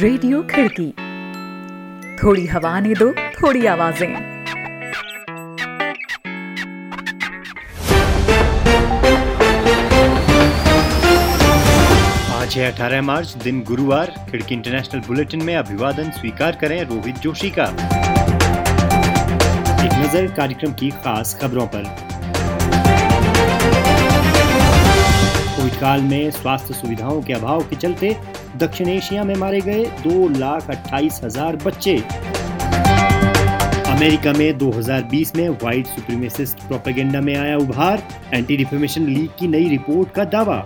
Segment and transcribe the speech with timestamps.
[0.00, 0.86] Radio खिड़की।
[2.16, 4.14] थोड़ी हवा ने दो, थोड़ी आवाज़ें।
[12.34, 17.50] आज है 18 मार्च, दिन गुरुवार। खिड़की इंटरनेशनल बुलेटिन में अभिवादन स्वीकार करें रोहित जोशी
[17.50, 17.68] का।
[19.84, 21.84] एक नज़र कार्यक्रम की खास खबरों पर।
[25.56, 30.28] कोविड काल में स्वास्थ्य सुविधाओं के अभाव के चलते दक्षिण एशिया में मारे गए दो
[30.30, 31.96] लाख अट्ठाईस हज़ार बच्चे।
[33.90, 38.02] अमेरिका में 2020 में व्हाइट सुप्रीमेसिस्ट प्रोपेगेंडा में आया उभार
[38.34, 40.56] एंटी डिफेमेशन लीग की नई रिपोर्ट का दावा।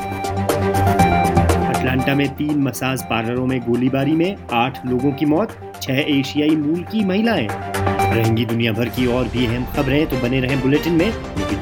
[1.69, 6.83] अटलांटा में तीन मसाज पार्लरों में गोलीबारी में आठ लोगों की मौत, छह एशियाई मूल
[6.83, 11.11] की महिलाएँ। रहेंगी दुनिया भर की और भी अहम खबरें तो बने रहें बुलेटिन में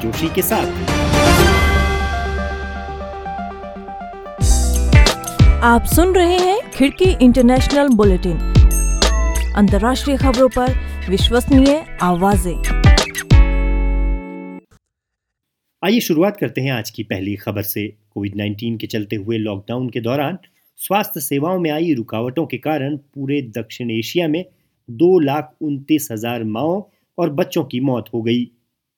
[0.01, 1.02] जोशी के साथ।
[5.63, 8.37] आप सुन रहे हैं खिड़की इंटरनेशनल बुलेटिन।
[9.55, 10.71] अंतर्राष्ट्रीय खबरों पर
[11.09, 12.55] विश्वसनीय आवाज़ें।
[15.83, 19.89] आइए शुरुआत करते हैं आज की पहली खबर से। कोविड 19 के चलते हुए लॉकडाउन
[19.89, 20.37] के दौरान
[20.79, 24.45] स्वास्थ्य सेवाओं में आई रुकावटों के कारण पूरे दक्षिण एशिया में
[24.89, 28.49] दो लाख उनतीस हज़ार माओ और बच्चों की मौत हो गई।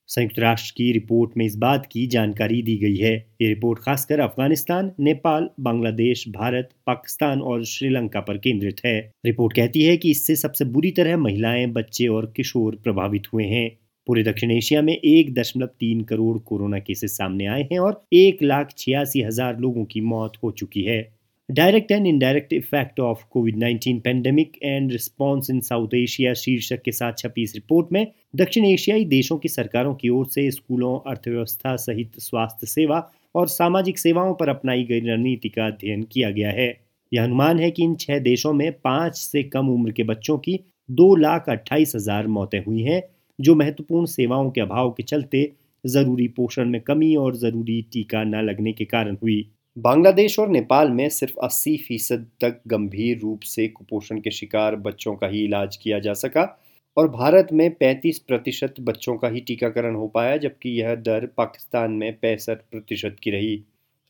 [0.09, 4.19] संयुक्त राष्ट्र की रिपोर्ट में इस बात की जानकारी दी गई है। ये रिपोर्ट खासकर
[4.19, 10.35] अफ़गानिस्तान, नेपाल, बांग्लादेश, भारत, पाकिस्तान और श्रीलंका पर केंद्रित है। रिपोर्ट कहती है कि इससे
[10.35, 13.69] सबसे बुरी तरह महिलाएँ, बच्चे और किशोर प्रभावित हुए हैं।
[14.07, 18.43] पूरे दक्षिण एशिया में एक दशमलव तीन करोड़ कोरोना केसेस सामने आए हैं और एक
[18.43, 21.01] लाख छियासी हज़ार लोगों की मौत हो चुकी है।
[21.49, 26.91] Direct and indirect effect of Covid 19 pandemic and response in South Asia शीर्षक के
[26.91, 31.75] साथ छपी इस रिपोर्ट में, दक्षिण एशियाई देशों की सरकारों की ओर से स्कूलों, अर्थव्यवस्था
[31.75, 32.99] सहित स्वास्थ्य सेवा
[33.35, 36.67] और सामाजिक सेवाओं पर अपनाई गई रणनीति का अध्ययन किया गया है।
[37.11, 40.59] यह अनुमान है कि इन छह देशों में पाँच से कम उम्र के बच्चों की
[40.91, 43.01] दो लाख अट्ठाईस हज़ार मौतें हुई हैं,
[43.39, 45.51] जो महत्वपूर्ण सेवाओं के अभाव के चलते
[45.83, 49.45] ज़रूरी पोषण में कमी और ज़रूरी टीका न लगने के कारण हुई।
[49.77, 55.15] बांग्लादेश और नेपाल में सिर्फ़ 80 फ़ीसद तक गंभीर रूप से कुपोषण के शिकार बच्चों
[55.15, 56.61] का ही इलाज किया जा सका
[56.97, 61.91] और भारत में 35 प्रतिशत बच्चों का ही टीकाकरण हो पाया, जबकि यह दर पाकिस्तान
[61.91, 63.55] में पैंसठ प्रतिशत की रही।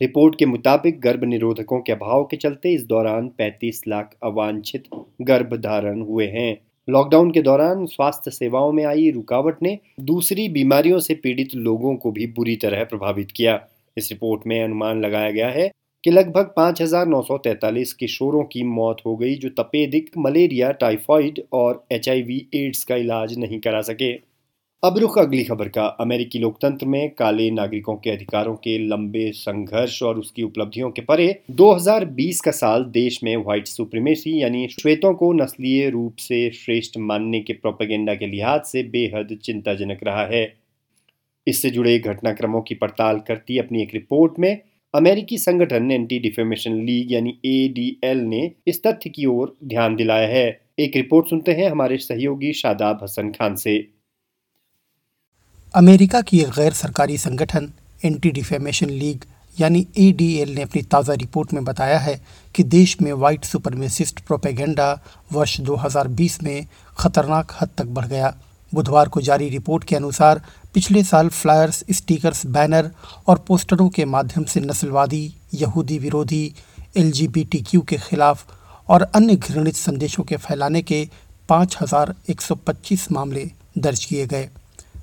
[0.01, 4.83] रिपोर्ट के मुताबिक गर्भ निरोधकों के अभाव के चलते इस दौरान 35 लाख अवांछित
[5.21, 6.57] गर्भ धारण हुए हैं।
[6.89, 12.11] लॉकडाउन के दौरान स्वास्थ्य सेवाओं में आई रुकावट ने दूसरी बीमारियों से पीड़ित लोगों को
[12.11, 13.67] भी बुरी तरह प्रभावित किया।
[13.97, 15.71] इस रिपोर्ट में अनुमान लगाया गया है
[16.03, 22.83] कि लगभग 5,943 किशोरों की मौत हो गई जो तपेदिक मलेरिया टाइफाइड और एचआईवी एड्स
[22.83, 24.11] का इलाज नहीं करा सके।
[24.83, 30.03] अब रुख अगली खबर का। अमेरिकी लोकतंत्र में काले नागरिकों के अधिकारों के लंबे संघर्ष
[30.03, 35.33] और उसकी उपलब्धियों के परे 2020 का साल देश में व्हाइट सुप्रीमेसी यानी श्वेतों को
[35.33, 40.64] नस्लीय रूप से श्रेष्ठ मानने के प्रोपेगेंडा के लिहाज से बेहद चिंताजनक रहा है।
[41.47, 44.57] इससे जुड़े घटनाक्रमों की पड़ताल करती अपनी एक रिपोर्ट में,
[44.93, 50.47] अमेरिकी संगठन एंटी डिफेमेशन लीग यानी एडीएल ने इस तथ्य की ओर ध्यान दिलाया है।
[50.79, 53.77] एक रिपोर्ट सुनते हैं हमारे सहयोगी शादाब हसन खान से।
[55.73, 57.71] अमेरिका की एक गैर सरकारी संगठन
[58.05, 59.25] एंटी डिफेमेशन लीग
[59.57, 62.19] यानी ए ने अपनी ताज़ा रिपोर्ट में बताया है
[62.55, 64.91] कि देश में वाइट सुपरमेसिस्ट प्रोपेगेंडा
[65.33, 66.65] वर्ष 2020 में
[66.97, 68.33] खतरनाक हद तक बढ़ गया।
[68.73, 70.41] बुधवार को जारी रिपोर्ट के अनुसार
[70.75, 72.89] पिछले साल फ्लायर्स स्टिकर्स बैनर
[73.27, 76.55] और पोस्टरों के माध्यम से नस्लवादी यहूदी विरोधी
[76.97, 77.11] एल
[77.81, 78.45] के खिलाफ
[78.87, 81.09] और अन्य घृणित संदेशों के फैलाने के
[81.49, 84.49] 5,125 मामले दर्ज किए गए।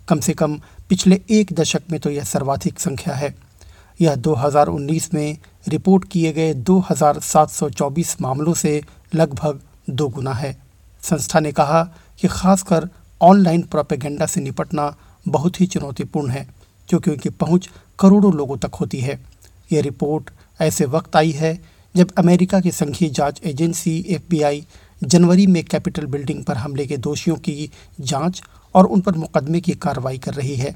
[0.08, 3.34] कम से कम पिछले एक दशक में तो यह सर्वाधिक संख्या है।
[4.00, 8.82] यह 2019 में रिपोर्ट किए गए 2,724 मामलों से
[9.14, 9.60] लगभग
[9.90, 10.52] दो गुना है।
[11.02, 11.82] संस्था ने कहा
[12.20, 12.88] कि खासकर
[13.22, 14.96] ऑनलाइन प्रोपेगेंडा से निपटना
[15.26, 16.46] बहुत ही चुनौतीपूर्ण है,
[16.88, 17.68] क्योंकि उनकी पहुँच
[17.98, 19.20] करोड़ों लोगों तक होती है।
[19.72, 21.58] ये रिपोर्ट ऐसे वक्त आई है
[21.94, 24.64] जब अमेरिका की संघीय जाँच एजेंसी एफबीआई
[25.02, 27.70] जनवरी में कैपिटल बिल्डिंग पर हमले के दोषियों की
[28.00, 28.42] जाँच
[28.74, 30.74] और उन पर मुकदमे की कार्रवाई कर रही है।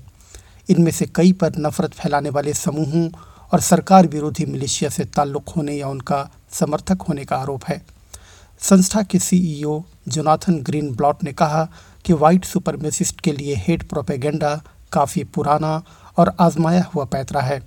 [0.68, 3.08] इनमें से कई पर नफरत फैलाने वाले समूहों
[3.52, 7.82] और सरकार विरोधी मिलिशिया से ताल्लुक़ होने या उनका समर्थक होने का आरोप है।
[8.60, 11.64] संस्था के सीईओ जोनाथन ग्रीन ब्लॉट ने कहा
[12.04, 14.54] कि वाइट सुपरमेसिस्ट के लिए हेट प्रोपेगेंडा
[14.92, 15.82] काफ़ी पुराना
[16.18, 17.60] और आजमाया हुआ पैतरा है।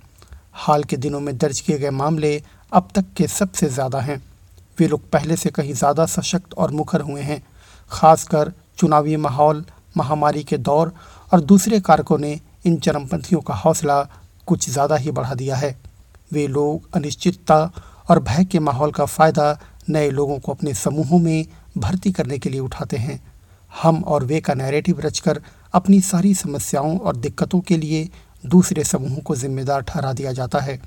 [0.56, 2.42] हाल के दिनों में दर्ज किए गए मामले
[2.72, 4.20] अब तक के सबसे ज़्यादा हैं।
[4.78, 7.42] वे लोग पहले से कहीं ज़्यादा सशक्त और मुखर हुए हैं,
[7.90, 9.64] खासकर चुनावी माहौल,
[9.96, 10.92] महामारी के दौर
[11.32, 14.02] और दूसरे कारकों ने इन चरमपंथियों का हौसला
[14.46, 15.76] कुछ ज़्यादा ही बढ़ा दिया है।
[16.32, 17.58] वे लोग अनिश्चितता
[18.10, 19.52] और भय के माहौल का फ़ायदा
[19.88, 21.46] नए लोगों को अपने समूहों में
[21.78, 23.20] भर्ती करने के लिए उठाते हैं।
[23.82, 25.42] हम और वे का नैरेटिव रचकर
[25.72, 28.08] अपनी सारी समस्याओं और दिक्कतों के लिए
[28.46, 30.80] दूसरे समूहों को जिम्मेदार ठहरा दिया जाता है।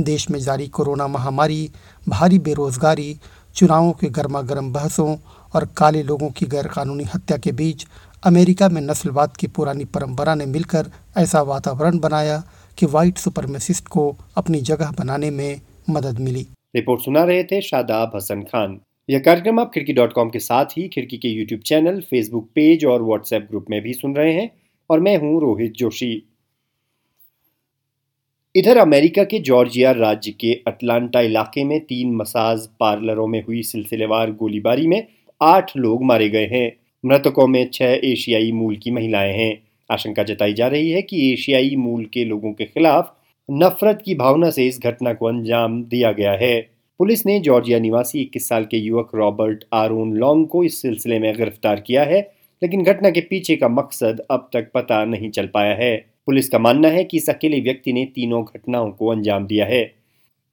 [0.00, 1.70] देश में जारी कोरोना महामारी,
[2.08, 3.20] भारी बेरोजगारी,
[3.54, 5.16] चुनावों के गर्मा गर्म बहसों
[5.54, 7.86] और काले लोगों की गैरकानूनी हत्या के बीच
[8.24, 12.42] अमेरिका में नस्लवाद की पुरानी परंपरा ने मिलकर ऐसा वातावरण बनाया
[12.78, 15.60] कि वाइट सुपरमेसिस्ट को अपनी जगह बनाने में
[15.90, 20.30] मदद मिली। रिपोर्ट सुना रहे थे शादाब हसन खान। यह कार्यक्रम आप खिड़की डॉट कॉम
[20.30, 24.16] के साथ ही खिड़की के यूट्यूब चैनल, फेसबुक पेज और व्हाट्सएप ग्रुप में भी सुन
[24.16, 24.50] रहे हैं
[24.90, 26.22] और मैं हूँ रोहित जोशी।
[28.54, 34.30] इधर अमेरिका के जॉर्जिया राज्य के अटलांटा इलाके में तीन मसाज पार्लरों में हुई सिलसिलेवार
[34.30, 35.06] गोलीबारी में
[35.40, 36.72] आठ लोग मारे गए हैं।
[37.04, 41.76] मृतकों में छह एशियाई मूल की महिलाएँ हैं। आशंका जताई जा रही है कि एशियाई
[41.76, 43.14] मूल के लोगों के खिलाफ
[43.48, 46.60] नफरत की भावना से इस घटना को अंजाम दिया गया है।
[46.98, 51.36] पुलिस ने जॉर्जिया निवासी 21 साल के युवक रॉबर्ट आरून लॉन्ग को इस सिलसिले में
[51.36, 52.20] गिरफ़्तार किया है,
[52.62, 55.96] लेकिन घटना के पीछे का मकसद अब तक पता नहीं चल पाया है।
[56.26, 59.84] पुलिस का मानना है कि इस अकेले व्यक्ति ने तीनों घटनाओं को अंजाम दिया है।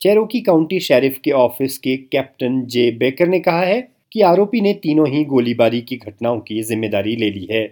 [0.01, 4.73] चेरोकी काउंटी शेरिफ के ऑफ़िस के कैप्टन जे बेकर ने कहा है कि आरोपी ने
[4.73, 7.63] तीनों ही गोलीबारी की घटनाओं की ज़िम्मेदारी ले ली है।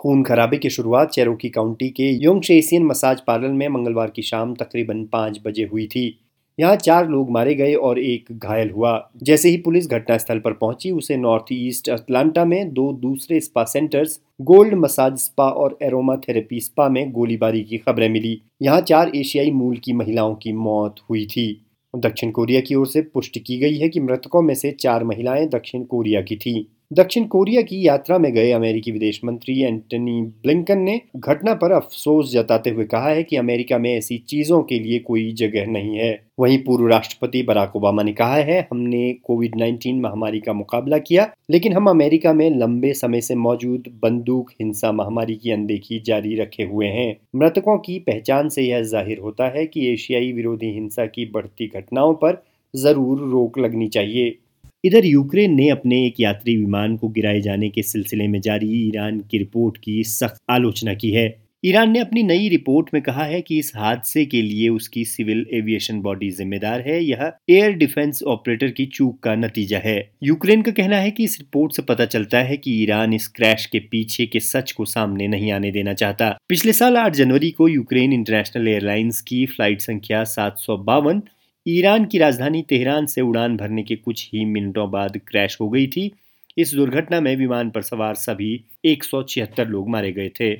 [0.00, 4.54] खून खराबे की शुरुआत चेरोकी काउंटी के योंग एशियन मसाज पार्लर में मंगलवार की शाम
[4.54, 6.20] तकरीबन पाँच बजे हुई थी।
[6.60, 10.90] यहाँ चार लोग मारे गए और एक घायल हुआ। जैसे ही पुलिस घटनास्थल पर पहुँची,
[10.90, 16.60] उसे नॉर्थ ईस्ट अटलांटा में दो दूसरे spa centres, Gold Massage Spa और एरोमा थेरेपी
[16.60, 21.26] स्पा में गोलीबारी की खबरें मिली। यहाँ चार एशियाई मूल की महिलाओं की मौत हुई
[21.26, 25.04] थी। दक्षिण कोरिया की ओर से पुष्टि की गई है कि मृतकों में से चार
[25.04, 30.22] महिलाएँ दक्षिण कोरिया की थीं। दक्षिण कोरिया की यात्रा में गए अमेरिकी विदेश मंत्री एंटनी
[30.22, 34.78] ब्लिंकन ने घटना पर अफसोस जताते हुए कहा है कि अमेरिका में ऐसी चीज़ों के
[34.78, 36.10] लिए कोई जगह नहीं है।
[36.40, 41.30] वहीं पूर्व राष्ट्रपति बराक ओबामा ने कहा है, हमने कोविड 19 महामारी का मुकाबला किया,
[41.50, 46.62] लेकिन हम अमेरिका में लंबे समय से मौजूद बंदूक, हिंसा महामारी की अनदेखी जारी रखे
[46.62, 51.30] हुए हैं। मृतकों की पहचान से यह ज़ाहिर होता है कि एशियाई विरोधी हिंसा की
[51.30, 52.42] बढ़ती घटनाओं पर
[52.74, 54.38] ज़रूर रोक लगनी चाहिए।
[54.84, 59.18] इधर यूक्रेन ने अपने एक यात्री विमान को गिराए जाने के सिलसिले में जारी ईरान
[59.20, 61.28] की रिपोर्ट की सख्त आलोचना की है।
[61.64, 65.46] ईरान ने अपनी नई रिपोर्ट में कहा है कि इस हादसे के लिए उसकी सिविल
[65.52, 70.70] एविएशन बॉडी जिम्मेदार है। यह एयर डिफेंस ऑपरेटर की चूक का नतीजा है। यूक्रेन का
[70.70, 74.26] कहना है कि इस रिपोर्ट से पता चलता है कि ईरान इस क्रैश के पीछे
[74.26, 78.68] के सच को सामने नहीं आने देना चाहता। पिछले साल 8 जनवरी को यूक्रेन इंटरनेशनल
[78.68, 81.22] एयरलाइंस की फ़्लाइट संख्या सात सौ बावन
[81.70, 85.86] ईरान की राजधानी तेहरान से उड़ान भरने के कुछ ही मिनटों बाद क्रैश हो गई
[85.86, 86.10] थी।
[86.58, 90.54] इस दुर्घटना में विमान पर सवार सभी एक सौ छिहत्तर लोग मारे गए थे।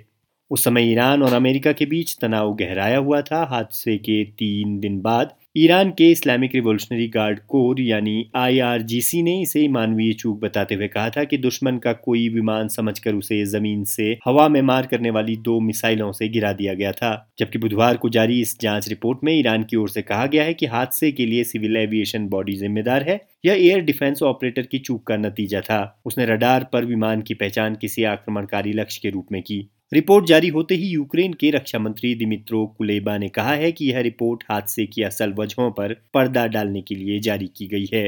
[0.51, 5.01] उस समय ईरान और अमेरिका के बीच तनाव गहराया हुआ था। हादसे के तीन दिन
[5.01, 10.89] बाद ईरान के इस्लामिक रिवोल्यूशनरी गार्ड कोर, यानी आईआरजीसी ने इसे मानवीय चूक बताते हुए
[10.89, 15.11] कहा था कि दुश्मन का कोई विमान समझकर उसे ज़मीन से हवा में मार करने
[15.11, 19.25] वाली दो मिसाइलों से गिरा दिया गया था। जबकि बुधवार को जारी इस जाँच रिपोर्ट
[19.25, 22.57] में ईरान की ओर से कहा गया है कि हादसे के लिए सिविल एविएशन बॉडी
[22.57, 27.23] जिम्मेदार है यह एयर डिफेंस ऑपरेटर की चूक का नतीजा था। उसने रडार पर विमान
[27.23, 29.61] की पहचान किसी आक्रमणकारी लक्ष्य के रूप में की।
[29.93, 34.01] रिपोर्ट जारी होते ही यूक्रेन के रक्षा मंत्री दिमित्रो कुलेबा ने कहा है कि यह
[34.01, 38.05] रिपोर्ट हादसे की असल वजहों पर पर्दा डालने के लिए जारी की गई है।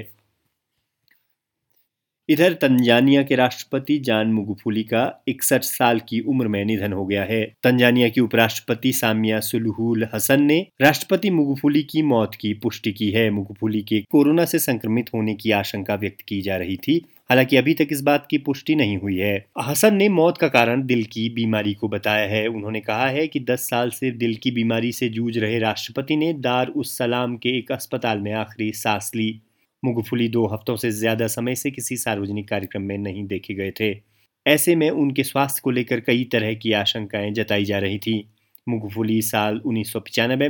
[2.29, 7.25] इधर तंजानिया के राष्ट्रपति जान मुगुफुली का इकसठ साल की उम्र में निधन हो गया
[7.25, 13.11] है। तंजानिया की उपराष्ट्रपति सामिया सुलहुल हसन ने राष्ट्रपति मुगुफुली की मौत की पुष्टि की
[13.11, 17.57] है। मुगुफुली के कोरोना से संक्रमित होने की आशंका व्यक्त की जा रही थी। हालाँकि
[17.57, 21.05] अभी तक इस बात की पुष्टि नहीं हुई है। हसन ने मौत का कारण दिल
[21.05, 24.93] की बीमारी को बताया है। उन्होंने कहा है कि 10 साल से दिल की बीमारी
[24.93, 29.41] से जूझ रहे राष्ट्रपति ने दार उस सलाम के एक अस्पताल में आखिरी सांस ली।
[29.85, 34.01] मुगफुली दो हफ्तों से ज़्यादा समय से किसी सार्वजनिक कार्यक्रम में नहीं देखे गए थे।
[34.47, 38.29] ऐसे में उनके स्वास्थ्य को लेकर कई तरह की आशंकाएँ जताई जा रही थी।
[38.69, 39.93] मुगफुली साल उन्नीस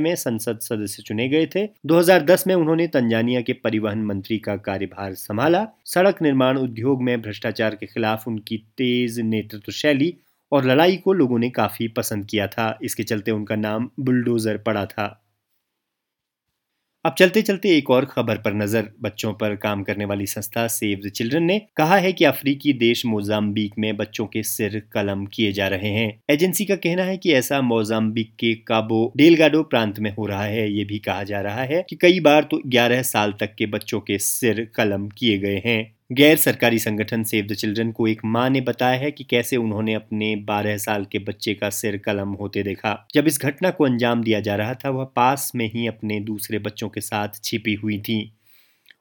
[0.01, 5.13] में संसद सदस्य चुने गए थे। 2010 में उन्होंने तंजानिया के परिवहन मंत्री का कार्यभार
[5.13, 10.17] संभाला। सड़क निर्माण उद्योग में भ्रष्टाचार के खिलाफ उनकी तेज नेतृत्व शैली
[10.51, 14.85] और लड़ाई को लोगों ने काफ़ी पसंद किया था। इसके चलते उनका नाम बुलडोजर पड़ा
[14.85, 15.22] था।
[17.05, 20.99] अब चलते चलते एक और खबर पर नज़र। बच्चों पर काम करने वाली संस्था सेव
[21.05, 25.51] द चिल्ड्रन ने कहा है कि अफ्रीकी देश मोजाम्बिक में बच्चों के सिर कलम किए
[25.51, 30.11] जा रहे हैं। एजेंसी का कहना है कि ऐसा मोजाम्बिक के काबो डेलगाडो प्रांत में
[30.11, 33.33] हो रहा है। ये भी कहा जा रहा है कि कई बार तो 11 साल
[33.39, 37.91] तक के बच्चों के सिर कलम किए गए हैं। गैर सरकारी संगठन सेव द चिल्ड्रन
[37.91, 41.69] को एक माँ ने बताया है कि कैसे उन्होंने अपने 12 साल के बच्चे का
[41.69, 45.51] सिर कलम होते देखा। जब इस घटना को अंजाम दिया जा रहा था वह पास
[45.55, 48.19] में ही अपने दूसरे बच्चों के साथ छिपी हुई थी।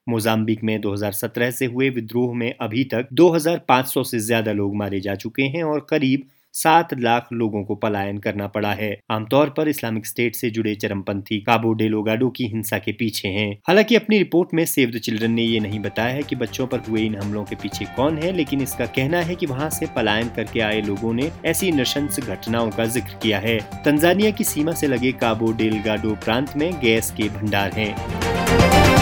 [0.08, 5.14] मोजाम्बिक में 2017 से हुए विद्रोह में अभी तक 2,500 से ज़्यादा लोग मारे जा
[5.14, 10.06] चुके हैं और करीब सात लाख लोगों को पलायन करना पड़ा है। आमतौर पर इस्लामिक
[10.06, 14.64] स्टेट से जुड़े चरमपंथी काबो डेलोगाडो की हिंसा के पीछे हैं। हालाँकि अपनी रिपोर्ट में
[14.64, 17.56] सेव द चिल्ड्रन ने ये नहीं बताया है कि बच्चों पर हुए इन हमलों के
[17.56, 21.30] पीछे कौन है, लेकिन इसका कहना है कि वहाँ से पलायन करके आए लोगों ने
[21.44, 26.56] ऐसी नृशंस घटनाओं का ज़िक्र किया है। तंजानिया की सीमा से लगे काबो डेलगाडो प्रांत
[26.56, 29.01] में गैस के भंडार हैं।